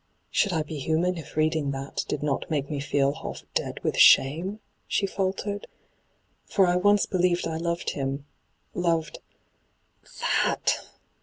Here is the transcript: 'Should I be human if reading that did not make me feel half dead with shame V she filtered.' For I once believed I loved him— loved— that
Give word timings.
'Should 0.31 0.51
I 0.51 0.63
be 0.63 0.79
human 0.79 1.15
if 1.15 1.35
reading 1.37 1.69
that 1.73 2.05
did 2.07 2.23
not 2.23 2.49
make 2.49 2.71
me 2.71 2.79
feel 2.79 3.13
half 3.21 3.43
dead 3.53 3.79
with 3.83 3.95
shame 3.97 4.53
V 4.53 4.59
she 4.87 5.05
filtered.' 5.05 5.67
For 6.51 6.65
I 6.65 6.75
once 6.75 7.05
believed 7.05 7.47
I 7.47 7.57
loved 7.57 7.91
him— 7.91 8.25
loved— 8.87 9.19
that 10.43 10.79